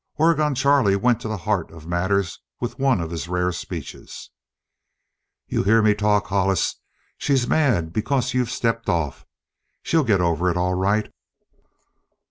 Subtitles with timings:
[0.15, 4.31] Oregon Charlie went to the heart of matters with one of his rare speeches:
[5.45, 6.77] "You hear me talk, Hollis.
[7.19, 9.27] She's mad because you've stepped off.
[9.83, 11.13] She'll get over it all right."